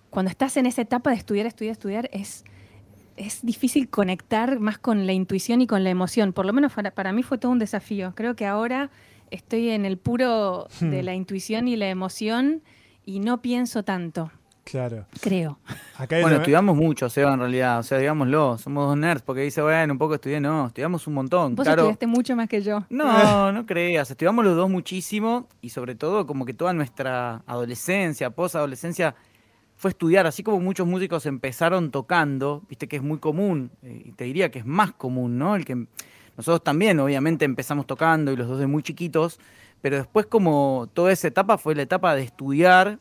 cuando 0.10 0.29
estás 0.29 0.57
en 0.57 0.65
esa 0.65 0.81
etapa 0.81 1.12
de 1.12 1.17
estudiar, 1.17 1.45
estudiar, 1.45 1.71
estudiar 1.74 2.10
es 2.12 2.43
es 3.17 3.45
difícil 3.45 3.89
conectar 3.89 4.60
más 4.60 4.77
con 4.77 5.05
la 5.05 5.13
intuición 5.13 5.62
y 5.62 5.67
con 5.67 5.83
la 5.83 5.89
emoción. 5.89 6.33
Por 6.33 6.45
lo 6.45 6.53
menos 6.53 6.74
para, 6.74 6.91
para 6.91 7.12
mí 7.12 7.24
fue 7.24 7.38
todo 7.38 7.51
un 7.51 7.60
desafío. 7.60 8.13
Creo 8.15 8.36
que 8.36 8.45
ahora 8.45 8.89
estoy 9.31 9.69
en 9.69 9.85
el 9.85 9.97
puro 9.97 10.67
de 10.79 11.03
la 11.03 11.13
intuición 11.15 11.67
y 11.67 11.75
la 11.75 11.89
emoción 11.89 12.61
y 13.05 13.19
no 13.19 13.41
pienso 13.41 13.83
tanto, 13.83 14.31
Claro. 14.63 15.05
creo. 15.21 15.57
Acá 15.97 16.17
Bueno, 16.17 16.27
una- 16.27 16.35
estudiamos 16.38 16.75
mucho, 16.77 17.09
Seba, 17.09 17.33
en 17.33 17.39
realidad. 17.39 17.79
O 17.79 17.83
sea, 17.83 17.97
digámoslo, 17.97 18.57
somos 18.59 18.88
dos 18.88 18.97
nerds, 18.97 19.23
porque 19.23 19.41
dice, 19.41 19.61
bueno, 19.61 19.93
un 19.93 19.97
poco 19.97 20.15
estudié. 20.15 20.39
No, 20.39 20.67
estudiamos 20.67 21.07
un 21.07 21.15
montón. 21.15 21.55
Vos 21.55 21.65
claro. 21.65 21.81
estudiaste 21.81 22.07
mucho 22.07 22.35
más 22.35 22.47
que 22.47 22.61
yo. 22.61 22.83
No, 22.89 23.05
no 23.51 23.65
creas. 23.65 24.11
Estudiamos 24.11 24.45
los 24.45 24.55
dos 24.55 24.69
muchísimo 24.69 25.47
y 25.61 25.69
sobre 25.69 25.95
todo 25.95 26.27
como 26.27 26.45
que 26.45 26.53
toda 26.53 26.73
nuestra 26.73 27.41
adolescencia, 27.47 28.29
posadolescencia, 28.29 29.15
fue 29.75 29.89
estudiar. 29.89 30.27
Así 30.27 30.43
como 30.43 30.59
muchos 30.59 30.85
músicos 30.85 31.25
empezaron 31.25 31.89
tocando, 31.89 32.61
viste 32.69 32.88
que 32.88 32.97
es 32.97 33.01
muy 33.01 33.17
común, 33.17 33.71
eh, 33.81 34.03
y 34.05 34.11
te 34.11 34.25
diría 34.25 34.51
que 34.51 34.59
es 34.59 34.65
más 34.65 34.91
común, 34.91 35.39
¿no? 35.39 35.55
El 35.55 35.65
que 35.65 35.88
nosotros 36.41 36.63
también, 36.63 37.00
obviamente, 37.00 37.45
empezamos 37.45 37.86
tocando 37.88 38.31
y 38.31 38.36
los 38.36 38.48
dos 38.48 38.60
de 38.60 38.67
muy 38.67 38.83
chiquitos, 38.83 39.39
pero 39.81 39.98
después 39.98 40.25
como 40.25 40.89
toda 40.93 41.12
esa 41.12 41.27
etapa 41.27 41.57
fue 41.57 41.75
la 41.75 41.83
etapa 41.83 42.15
de 42.15 42.24
estudiar. 42.24 43.00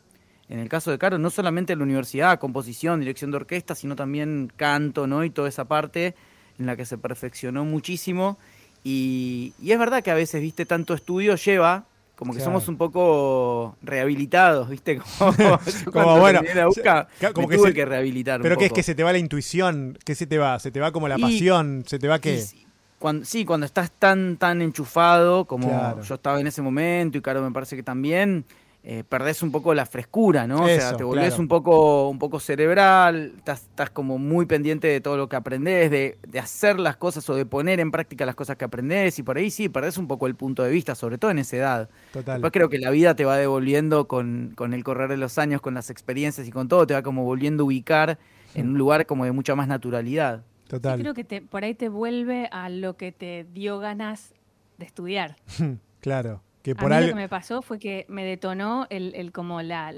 En 0.48 0.58
el 0.58 0.68
caso 0.68 0.90
de 0.90 0.98
Caro, 0.98 1.16
no 1.18 1.30
solamente 1.30 1.72
en 1.72 1.78
la 1.78 1.84
universidad, 1.84 2.38
composición, 2.40 3.00
dirección 3.00 3.30
de 3.30 3.36
orquesta, 3.36 3.74
sino 3.74 3.94
también 3.96 4.52
canto, 4.56 5.06
¿no? 5.06 5.24
Y 5.24 5.30
toda 5.30 5.48
esa 5.48 5.64
parte 5.66 6.14
en 6.58 6.66
la 6.66 6.76
que 6.76 6.84
se 6.84 6.98
perfeccionó 6.98 7.64
muchísimo. 7.64 8.36
Y, 8.82 9.52
y 9.62 9.72
es 9.72 9.78
verdad 9.78 10.02
que 10.02 10.10
a 10.10 10.14
veces, 10.14 10.40
viste, 10.42 10.66
tanto 10.66 10.94
estudio 10.94 11.36
lleva, 11.36 11.84
como 12.16 12.32
que 12.32 12.38
Claro. 12.38 12.50
somos 12.52 12.68
un 12.68 12.76
poco 12.76 13.76
rehabilitados, 13.82 14.68
viste, 14.68 14.98
como, 15.18 15.32
Como, 15.92 16.18
bueno, 16.18 16.42
la 16.42 17.06
como 17.32 17.46
me 17.46 17.52
que 17.52 17.56
tuve 17.58 17.68
se- 17.68 17.74
que 17.74 17.84
rehabilitar 17.84 18.40
un 18.40 18.42
Pero 18.42 18.56
que 18.58 18.66
es 18.66 18.72
que 18.72 18.82
se 18.82 18.94
te 18.94 19.02
va 19.04 19.12
la 19.12 19.18
intuición, 19.18 19.96
¿qué 20.04 20.14
se 20.14 20.26
te 20.26 20.36
va? 20.38 20.58
¿Se 20.58 20.70
te 20.70 20.80
va 20.80 20.90
como 20.92 21.08
la 21.08 21.16
Y- 21.18 21.22
pasión? 21.22 21.84
¿Se 21.86 21.98
te 21.98 22.08
va? 22.08 22.16
Y 22.22 22.38
sí, 22.40 22.66
cuando, 23.00 23.24
sí, 23.24 23.46
cuando 23.46 23.64
estás 23.64 23.90
tan, 23.90 24.36
tan 24.36 24.60
enchufado 24.60 25.46
como 25.46 25.68
Claro. 25.68 26.02
yo 26.02 26.14
estaba 26.14 26.38
en 26.38 26.46
ese 26.46 26.60
momento, 26.60 27.16
y 27.16 27.22
Caro 27.22 27.40
me 27.42 27.50
parece 27.50 27.74
que 27.74 27.82
también, 27.82 28.44
eh, 28.84 29.04
perdés 29.08 29.42
un 29.42 29.50
poco 29.50 29.72
la 29.74 29.86
frescura, 29.86 30.46
¿no? 30.46 30.64
o 30.64 30.66
sea, 30.66 30.94
te 30.96 31.02
volvés 31.02 31.28
claro. 31.28 31.42
un 31.42 31.48
poco, 31.48 32.10
un 32.10 32.18
poco 32.18 32.38
cerebral, 32.40 33.32
estás, 33.38 33.62
estás 33.62 33.88
como 33.88 34.18
muy 34.18 34.44
pendiente 34.44 34.86
de 34.86 35.00
todo 35.00 35.16
lo 35.16 35.30
que 35.30 35.36
aprendés, 35.36 35.90
de, 35.90 36.18
de 36.28 36.38
hacer 36.38 36.78
las 36.78 36.96
cosas 36.96 37.28
o 37.30 37.34
de 37.34 37.46
poner 37.46 37.80
en 37.80 37.90
práctica 37.90 38.26
las 38.26 38.34
cosas 38.34 38.56
que 38.56 38.66
aprendés, 38.66 39.18
y 39.18 39.22
por 39.22 39.38
ahí 39.38 39.50
sí, 39.50 39.70
perdés 39.70 39.96
un 39.96 40.06
poco 40.06 40.26
el 40.26 40.34
punto 40.34 40.62
de 40.62 40.70
vista, 40.70 40.94
sobre 40.94 41.16
todo 41.16 41.30
en 41.30 41.38
esa 41.38 41.56
edad. 41.56 41.88
Total. 42.12 42.34
Después 42.34 42.52
creo 42.52 42.68
que 42.68 42.78
la 42.78 42.90
vida 42.90 43.16
te 43.16 43.24
va 43.24 43.38
devolviendo 43.38 44.08
con, 44.08 44.52
con 44.54 44.74
el 44.74 44.84
correr 44.84 45.08
de 45.08 45.16
los 45.16 45.38
años, 45.38 45.62
con 45.62 45.72
las 45.72 45.88
experiencias 45.88 46.46
y 46.46 46.50
con 46.50 46.68
todo, 46.68 46.86
te 46.86 46.92
va 46.92 47.02
como 47.02 47.24
volviendo 47.24 47.62
a 47.62 47.66
ubicar 47.66 48.18
en 48.54 48.68
un 48.68 48.78
lugar 48.78 49.06
como 49.06 49.24
de 49.24 49.32
mucha 49.32 49.54
más 49.54 49.68
naturalidad. 49.68 50.42
Total. 50.70 50.98
Yo 50.98 51.02
creo 51.02 51.14
que 51.14 51.24
te, 51.24 51.42
por 51.42 51.64
ahí 51.64 51.74
te 51.74 51.88
vuelve 51.88 52.48
a 52.52 52.68
lo 52.68 52.96
que 52.96 53.10
te 53.10 53.44
dio 53.52 53.80
ganas 53.80 54.32
de 54.78 54.84
estudiar. 54.86 55.34
claro. 56.00 56.42
Que 56.62 56.70
A 56.72 56.74
por 56.74 56.90
mí 56.90 56.96
algo. 56.96 57.08
lo 57.08 57.14
que 57.14 57.20
me 57.22 57.28
pasó 57.28 57.60
fue 57.60 57.78
que 57.80 58.06
me 58.08 58.24
detonó 58.24 58.86
el, 58.88 59.12
el 59.16 59.32
como 59.32 59.62
la, 59.62 59.92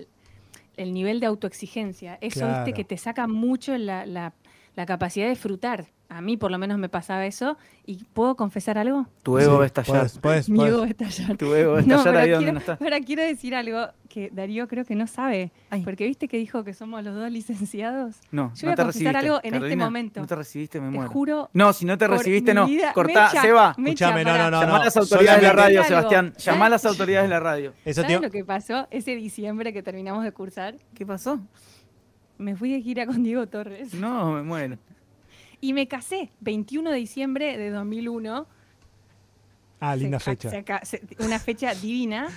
el 0.76 0.94
nivel 0.94 1.20
de 1.20 1.26
autoexigencia. 1.26 2.16
Eso, 2.22 2.40
Claro. 2.40 2.64
viste, 2.64 2.72
que 2.72 2.84
te 2.84 2.96
saca 2.96 3.26
mucho 3.26 3.76
la, 3.76 4.06
la- 4.06 4.32
la 4.74 4.86
capacidad 4.86 5.26
de 5.26 5.30
disfrutar. 5.30 5.88
A 6.14 6.20
mí 6.20 6.36
por 6.36 6.50
lo 6.50 6.58
menos 6.58 6.76
me 6.78 6.90
pasaba 6.90 7.24
eso. 7.24 7.56
¿Y 7.86 8.04
puedo 8.12 8.36
confesar 8.36 8.76
algo? 8.76 9.06
Tu 9.22 9.38
ego 9.38 9.52
Sí, 9.52 9.56
va 9.56 9.62
a 9.62 9.66
estallar. 9.66 9.96
podés- 10.06 10.20
podés- 10.20 10.48
Mi 10.52 10.62
ego 10.62 10.78
va 10.80 10.84
a 10.84 10.88
estallar. 10.88 11.36
Tu 11.38 11.54
ego 11.54 11.72
va 11.72 11.78
a 11.78 11.82
No, 11.82 11.96
estallar 11.96 12.04
pero 12.04 12.18
ahí 12.18 12.24
quiero, 12.24 12.36
donde 12.36 12.52
no 12.52 12.58
está. 12.58 12.78
ahora 12.84 13.00
quiero 13.00 13.22
decir 13.22 13.54
algo 13.54 13.86
que 14.10 14.28
Darío 14.30 14.68
creo 14.68 14.84
que 14.84 14.94
no 14.94 15.06
sabe. 15.06 15.52
Ay. 15.70 15.82
Porque 15.84 16.06
viste 16.06 16.28
que 16.28 16.36
dijo 16.36 16.64
que 16.64 16.74
somos 16.74 17.02
los 17.02 17.14
dos 17.14 17.30
licenciados. 17.30 18.16
No, 18.30 18.52
Yo 18.54 18.66
no 18.66 18.68
voy 18.68 18.72
a 18.72 18.76
te 18.76 18.82
confesar 18.82 19.16
algo 19.16 19.40
en 19.42 19.54
este 19.54 19.74
momento. 19.76 20.20
No 20.20 20.26
te 20.26 20.36
recibiste, 20.36 20.80
me 20.82 20.88
Te 20.90 20.96
muero. 20.96 21.10
juro. 21.10 21.50
No, 21.54 21.72
si 21.72 21.86
no 21.86 21.96
te 21.96 22.06
recibiste, 22.06 22.52
no. 22.52 22.66
vida- 22.66 22.92
Cortá, 22.92 23.28
Mecha, 23.28 23.40
Seba. 23.40 23.74
Escuchame, 23.78 24.22
no, 24.24 24.36
no, 24.36 24.50
no, 24.50 24.60
Llamá 24.60 24.76
a 24.76 24.84
las 24.84 24.96
autoridades 24.98 25.40
de 25.40 25.46
la 25.46 25.52
radio, 25.54 25.78
Algo. 25.80 25.88
Sebastián. 25.88 26.34
Llamá 26.36 26.66
a 26.66 26.68
las 26.68 26.84
autoridades 26.84 27.24
de 27.24 27.30
la 27.34 27.40
radio. 27.40 27.72
Eso 27.86 28.02
¿Sabes 28.02 28.18
te- 28.18 28.22
lo 28.26 28.30
que 28.30 28.44
pasó 28.44 28.86
ese 28.90 29.16
diciembre 29.16 29.72
que 29.72 29.82
terminamos 29.82 30.24
de 30.24 30.32
cursar? 30.32 30.76
¿Qué 30.94 31.06
pasó? 31.06 31.40
Me 32.36 32.54
fui 32.54 32.70
de 32.72 32.82
gira 32.82 33.06
con 33.06 33.22
Diego 33.22 33.46
Torres. 33.46 33.94
No, 33.94 34.32
me 34.32 34.42
muero. 34.42 34.76
Y 35.62 35.72
me 35.72 35.88
casé 35.88 36.30
21 36.40 36.90
de 36.90 36.96
diciembre 36.98 37.56
de 37.56 37.70
2001. 37.70 38.46
Ah, 39.80 39.96
linda 39.96 40.18
Se- 40.20 40.30
fecha. 40.36 40.50
se 40.84 41.02
una 41.20 41.38
fecha 41.38 41.72
divina. 41.74 42.28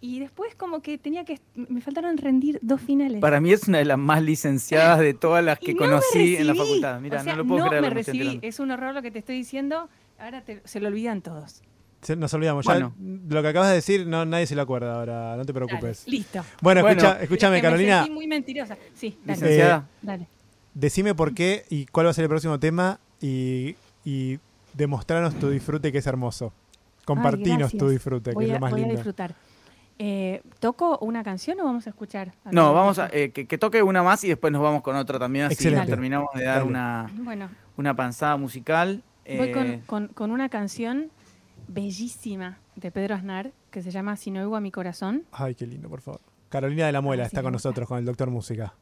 Y 0.00 0.20
después 0.20 0.54
como 0.54 0.82
que 0.82 0.98
tenía 0.98 1.24
que... 1.24 1.40
Me 1.54 1.80
faltaron 1.80 2.18
rendir 2.18 2.58
dos 2.60 2.78
finales. 2.82 3.20
Para 3.22 3.40
mí 3.40 3.52
es 3.52 3.66
una 3.68 3.78
de 3.78 3.86
las 3.86 3.96
más 3.96 4.22
licenciadas 4.22 4.98
de 5.00 5.14
todas 5.14 5.42
las 5.42 5.58
que 5.58 5.72
no 5.72 5.80
me 5.80 5.86
conocí 5.86 6.36
en 6.36 6.46
la 6.46 6.54
facultad. 6.54 7.00
Mira, 7.00 7.20
O 7.20 7.24
sea, 7.24 7.32
no 7.32 7.38
lo 7.42 7.48
puedo 7.48 7.66
creer. 7.68 7.80
me 7.82 7.88
recibí. 7.90 8.38
Es 8.42 8.60
un 8.60 8.70
horror 8.70 8.92
lo 8.92 9.00
que 9.00 9.10
te 9.10 9.20
estoy 9.20 9.36
diciendo. 9.36 9.88
Ahora 10.18 10.42
te- 10.42 10.60
se 10.66 10.78
lo 10.80 10.88
olvidan 10.88 11.22
todos. 11.22 11.62
Se- 12.02 12.16
Nos 12.16 12.34
olvidamos. 12.34 12.66
Bueno. 12.66 12.92
Ya 12.98 13.34
lo 13.36 13.40
que 13.42 13.48
acabas 13.48 13.70
de 13.70 13.76
decir, 13.76 14.06
no, 14.06 14.26
nadie 14.26 14.46
se 14.46 14.54
lo 14.54 14.60
acuerda 14.62 14.94
ahora. 14.96 15.36
No 15.38 15.44
te 15.46 15.52
Dale, 15.54 15.64
preocupes. 15.66 16.06
listo. 16.06 16.44
Bueno, 16.60 16.82
Bueno, 16.82 17.00
escucha- 17.00 17.22
escúchame, 17.22 17.56
Es 17.56 17.62
que 17.62 17.66
Me 17.68 17.70
Carolina. 17.72 17.98
sentí 18.00 18.10
muy 18.14 18.26
mentirosa. 18.26 18.76
Sí, 18.94 19.16
dale. 19.24 19.40
Licenciada. 19.40 19.88
dale. 20.02 20.28
Decime 20.74 21.14
por 21.14 21.34
qué 21.34 21.64
y 21.70 21.86
cuál 21.86 22.06
va 22.06 22.10
a 22.10 22.14
ser 22.14 22.24
el 22.24 22.28
próximo 22.28 22.58
tema 22.58 22.98
y, 23.20 23.76
y 24.04 24.38
demostrarnos 24.74 25.34
tu 25.38 25.48
disfrute 25.50 25.92
que 25.92 25.98
es 25.98 26.06
hermoso. 26.06 26.52
Compartinos 27.04 27.72
tu 27.72 27.88
disfrute, 27.88 28.30
que 28.30 28.34
Voy 28.34 28.46
es 28.46 28.52
lo 28.52 28.60
más 28.60 28.72
voy 28.72 28.82
a 28.84 28.88
disfrutar. 28.88 29.34
Eh, 29.98 30.42
¿Toco 30.58 30.98
una 30.98 31.22
canción 31.22 31.60
o 31.60 31.64
vamos 31.64 31.86
a 31.86 31.90
escuchar? 31.90 32.32
No, 32.50 32.72
vamos 32.74 32.98
a 32.98 33.08
eh, 33.12 33.30
que, 33.30 33.46
que 33.46 33.58
toque 33.58 33.82
una 33.82 34.02
más 34.02 34.24
y 34.24 34.28
después 34.28 34.52
nos 34.52 34.60
vamos 34.62 34.82
con 34.82 34.96
otra 34.96 35.18
también. 35.20 35.44
Así 35.46 35.54
Excelente. 35.54 35.86
terminamos 35.86 36.28
de 36.34 36.44
dar 36.44 36.58
Dale. 36.58 36.68
una, 36.68 37.10
Bueno, 37.18 37.48
una 37.76 37.94
panzada 37.94 38.36
musical. 38.36 39.02
voy 39.24 39.52
con, 39.52 39.66
Eh, 39.66 39.82
con- 39.86 40.08
con 40.08 40.30
una 40.32 40.48
canción 40.48 41.10
bellísima 41.68 42.58
de 42.76 42.90
Pedro 42.90 43.14
Aznar 43.14 43.52
que 43.70 43.82
se 43.82 43.90
llama 43.90 44.16
Si 44.16 44.30
no 44.30 44.40
oigo 44.40 44.56
a 44.56 44.60
mi 44.60 44.70
corazón. 44.72 45.24
Ay, 45.30 45.54
qué 45.54 45.66
lindo, 45.66 45.88
por 45.88 46.00
favor. 46.00 46.20
Carolina 46.48 46.86
de 46.86 46.92
la 46.92 47.00
Muela 47.00 47.22
Ay, 47.24 47.26
está 47.28 47.40
sí, 47.40 47.44
con 47.44 47.52
nosotros, 47.52 47.88
con 47.88 47.98
el 47.98 48.04
Doctor 48.04 48.30
Música. 48.30 48.74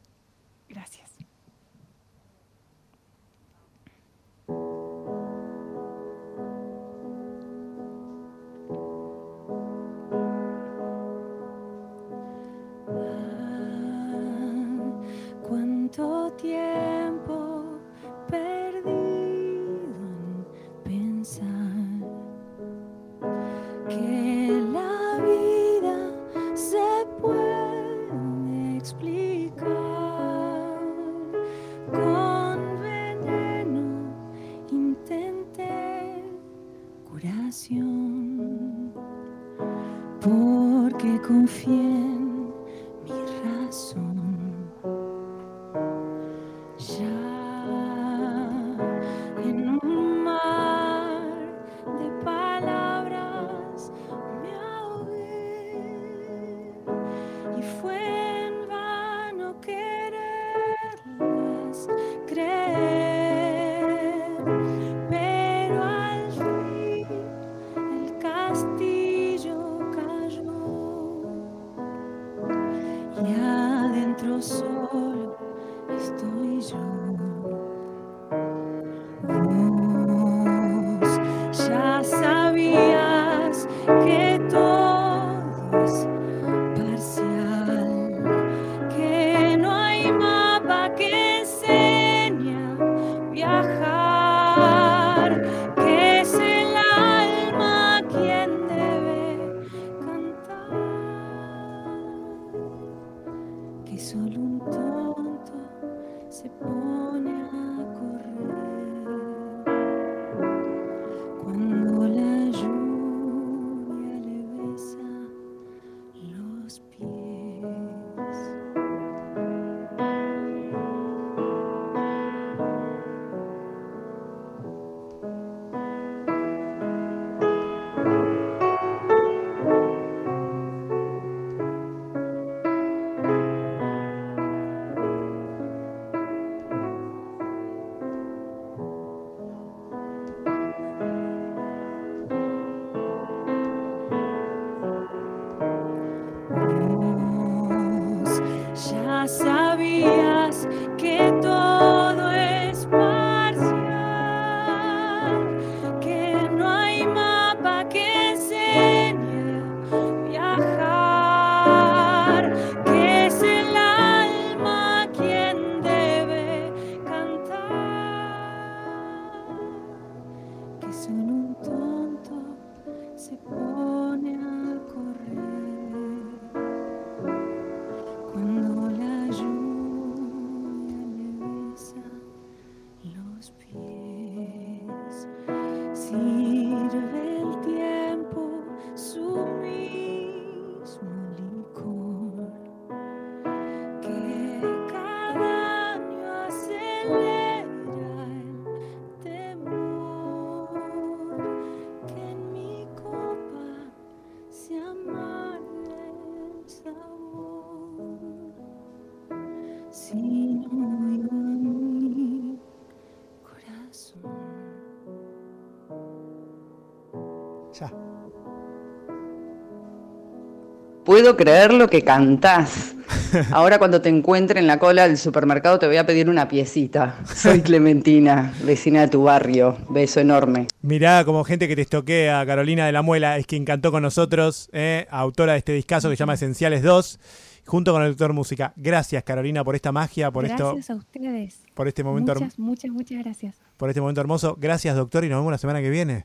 Puedo 221.13 221.37
creer 221.37 221.75
lo 221.75 221.89
que 221.89 222.01
cantás. 222.03 222.95
Ahora 223.53 223.79
cuando 223.79 224.01
te 224.01 224.09
encuentre 224.09 224.59
en 224.61 224.67
la 224.67 224.79
cola 224.79 225.07
del 225.07 225.19
supermercado 225.19 225.79
te 225.79 225.87
voy 225.87 225.99
a 225.99 226.07
pedir 226.07 226.31
una 226.31 226.49
piecita. 226.49 227.17
Soy 227.35 227.61
Clementina, 227.61 228.55
vecina 228.65 229.03
de 229.03 229.09
tu 229.09 229.25
barrio. 229.25 229.77
Beso 229.91 230.21
enorme. 230.21 230.69
Mirá 230.81 231.23
como 231.27 231.45
gente 231.45 231.69
que 231.69 231.77
te 231.77 231.83
estoquea, 231.83 232.47
Carolina 232.47 232.87
de 232.87 232.93
la 232.93 233.03
Muela, 233.03 233.37
es 233.37 233.47
quien 233.47 233.67
cantó 233.67 233.93
con 233.93 234.03
nosotros, 234.03 234.71
eh, 234.73 235.07
autora 235.11 235.53
de 235.53 235.59
este 235.59 235.75
discazo 235.75 236.09
que 236.09 236.17
se 236.17 236.21
llama 236.21 236.33
Esenciales 236.33 236.83
2, 236.83 237.21
junto 237.67 237.93
con 237.93 238.01
el 238.05 238.09
doctor 238.13 238.33
Música. 238.33 238.73
Gracias, 238.77 239.23
Carolina, 239.23 239.63
por 239.65 239.75
esta 239.75 239.93
magia, 239.93 240.31
por 240.31 240.47
gracias 240.49 240.79
esto, 240.79 240.95
a 240.95 240.97
ustedes. 240.97 241.61
por 241.75 241.89
este 241.89 242.03
momento, 242.03 242.33
herm- 242.33 242.41
Muchas, 242.41 242.59
muchas, 242.59 242.91
muchas 242.91 243.19
gracias. 243.23 243.57
por 243.77 243.91
este 243.91 244.01
momento 244.01 244.23
hermoso. 244.23 244.57
Gracias, 244.59 244.97
doctor, 244.97 245.27
y 245.27 245.29
nos 245.29 245.41
vemos 245.41 245.53
la 245.53 245.59
semana 245.59 245.83
que 245.83 245.91
viene. 245.91 246.25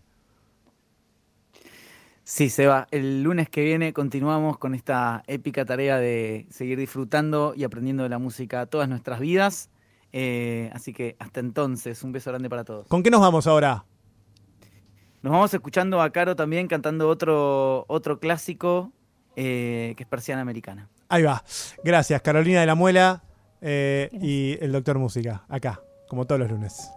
Sí, 2.29 2.49
Seba, 2.49 2.89
el 2.91 3.23
lunes 3.23 3.47
que 3.47 3.63
viene 3.63 3.93
continuamos 3.93 4.57
con 4.57 4.75
esta 4.75 5.23
épica 5.27 5.63
tarea 5.63 5.97
de 5.97 6.45
seguir 6.49 6.77
disfrutando 6.77 7.53
y 7.55 7.63
aprendiendo 7.63 8.03
de 8.03 8.09
la 8.09 8.19
música 8.19 8.65
todas 8.65 8.89
nuestras 8.89 9.21
vidas. 9.21 9.69
Eh, 10.11 10.69
así 10.73 10.91
que 10.91 11.15
hasta 11.19 11.39
entonces, 11.39 12.03
un 12.03 12.11
beso 12.11 12.29
grande 12.29 12.49
para 12.49 12.65
todos. 12.65 12.85
¿Con 12.89 13.01
qué 13.01 13.09
nos 13.09 13.21
vamos 13.21 13.47
ahora? 13.47 13.85
Nos 15.21 15.31
vamos 15.31 15.53
escuchando 15.53 16.01
a 16.01 16.09
Caro 16.09 16.35
también 16.35 16.67
cantando 16.67 17.07
otro, 17.07 17.85
otro 17.87 18.19
clásico 18.19 18.91
eh, 19.37 19.93
que 19.95 20.03
es 20.03 20.09
Persiana 20.09 20.41
Americana. 20.41 20.89
Ahí 21.07 21.23
va. 21.23 21.41
Gracias, 21.81 22.21
Carolina 22.21 22.59
de 22.59 22.65
la 22.65 22.75
Muela 22.75 23.23
eh, 23.61 24.09
y 24.11 24.57
el 24.59 24.73
doctor 24.73 24.99
Música, 24.99 25.45
acá, 25.47 25.81
como 26.09 26.27
todos 26.27 26.41
los 26.41 26.51
lunes. 26.51 26.91